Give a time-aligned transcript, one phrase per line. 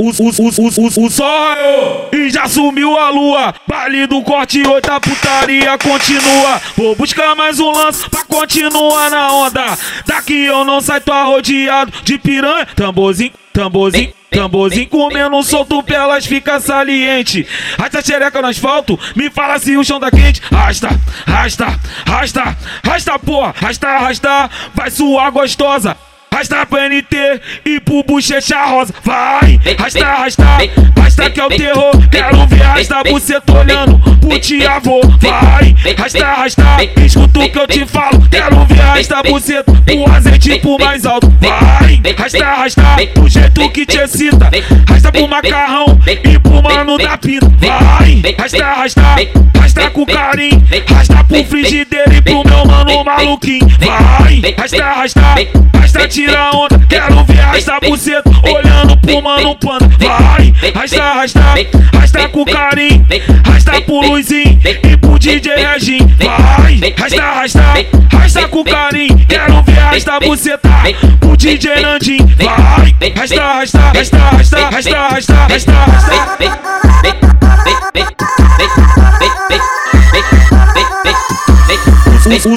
[0.00, 3.52] O, o, o, o, o, o sol e já sumiu a lua.
[3.66, 6.62] Baile do corte, outra putaria continua.
[6.76, 9.76] Vou buscar mais um lance pra continuar na onda.
[10.06, 12.64] Daqui eu não saio, tô rodeado de piranha.
[12.76, 14.14] Tamborzinho, tamborzinho.
[14.30, 17.44] Tamborzinho comendo solto pelas fica saliente.
[17.76, 20.40] Rasta xereca no asfalto, me fala se o chão tá quente.
[20.48, 20.90] Rasta,
[21.26, 25.96] rasta, rasta, rasta porra, rasta, rasta, vai suar gostosa.
[26.38, 28.94] Rasta pra NT e pro bochecha rosa.
[29.02, 30.44] Vai, rasta, rasta,
[30.96, 31.90] rasta que é o terror.
[32.12, 35.00] Quero ver rasta buceta olhando pro tiavô.
[35.20, 36.62] Vai, rasta, rasta,
[37.04, 38.22] escuta o que eu te falo.
[38.30, 41.28] Quero ver rasta buceta pro azeite pro mais alto.
[41.40, 42.82] Vai, rasta, rasta,
[43.16, 44.48] do jeito que te excita.
[44.88, 47.48] Rasta pro macarrão e pro mano da pinta.
[47.48, 49.02] Vai, rasta, rasta,
[49.58, 50.62] rasta com carinho.
[50.88, 53.68] Rasta pro frigideiro e pro meu mano maluquinho.
[53.78, 55.20] Vai, rasta, rasta,
[55.74, 59.88] rasta tira onda, quero ver arrasta buceta, olhando pro mano panda.
[59.98, 61.40] Vai, arrasta, arrasta,
[61.92, 63.06] arrasta com carinho,
[63.46, 65.98] arrasta pro Luizinho e pro DJ Regin.
[66.18, 67.62] Vai, arrasta, arrasta,
[68.12, 70.70] arrasta com carinho, quero ver arrasta buceta,
[71.20, 72.28] pro DJ Nandinho.
[72.38, 76.38] Vai, arrasta, arrasta, arrasta, arrasta, arrasta, arrasta, arrasta, arrasta.
[82.40, 82.56] Sol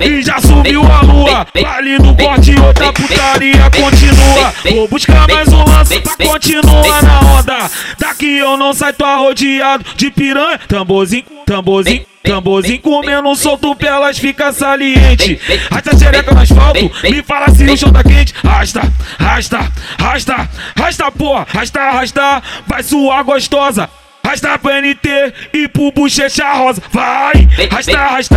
[0.00, 1.46] e já subiu a lua.
[1.54, 4.54] Baile do corte, outra putaria continua.
[4.74, 7.70] Vou buscar mais um lance pra continuar na onda.
[7.98, 10.60] Daqui eu não saio, tô rodeado de piranha.
[10.68, 12.06] Tamborzinho, tamborzinho.
[12.22, 15.38] Tamborzinho comendo solto pelas fica saliente.
[15.70, 18.34] Rasta xereca no asfalto, me fala se o chão tá quente.
[18.42, 18.80] Rasta,
[19.18, 23.90] rasta, rasta, rasta porra, rasta, rasta, vai suar gostosa.
[24.34, 26.82] Rasta pra NT e pro bochecha rosa.
[26.92, 28.36] Vai, rasta, rasta,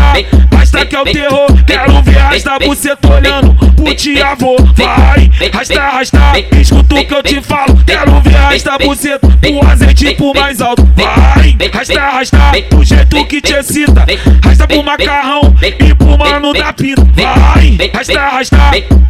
[0.54, 1.48] rasta que é o terror.
[1.66, 4.58] Quero ver rasta buceta olhando pro tiavô.
[4.76, 6.20] Vai, rasta, rasta,
[6.62, 7.84] escuta o que eu te falo.
[7.84, 10.88] Quero ver rasta buceta pro azeite pro mais alto.
[10.96, 12.38] Vai, rasta, rasta,
[12.70, 14.06] do jeito que te excita.
[14.46, 17.08] Rasta pro macarrão e pro mano da pinta.
[17.16, 18.58] Vai, rasta, rasta,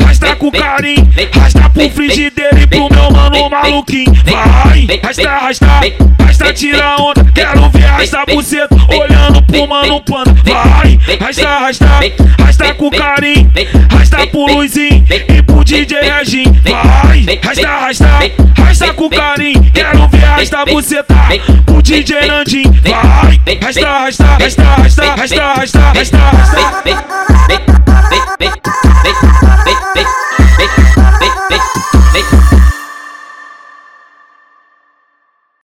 [0.05, 1.05] rasta com carinho.
[1.37, 4.13] Rasta pro frigideiro e pro meu mano maluquinho.
[4.23, 5.67] Vai, rasta, rasta,
[6.17, 10.35] rasta tira Tira onda, quero ver essa buceta Olhando pro mano pano.
[10.43, 11.87] Vai, rasta, rasta
[12.37, 13.51] Rasta com carinho
[13.89, 18.05] Rasta pro Luizinho E pro DJ Regim Vai, rasta, rasta
[18.59, 21.15] Rasta com carinho Quero ver rasta buceta
[21.65, 27.17] Pro DJ Nandim Vai, rasta, rasta Rasta, rasta, rasta, rasta, rasta, rasta.